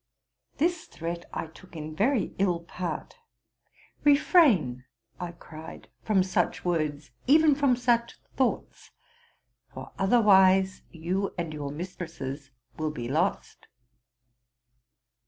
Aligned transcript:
''This 0.57 0.85
threat 0.85 1.25
I 1.31 1.45
took 1.45 1.75
in 1.75 1.95
very 1.95 2.33
ill 2.39 2.61
part. 2.61 3.17
Refrain,''? 4.03 4.83
I 5.19 5.31
eried, 5.33 5.89
'* 5.95 6.01
from 6.05 6.23
such 6.23 6.65
words, 6.65 7.11
even 7.27 7.53
from 7.53 7.75
such 7.75 8.17
thoughts; 8.35 8.89
for 9.71 9.91
otherwise 9.99 10.81
you 10.89 11.35
and 11.37 11.53
your 11.53 11.69
mistresses 11.69 12.49
will 12.79 12.89
be 12.89 13.07
lost. 13.07 13.67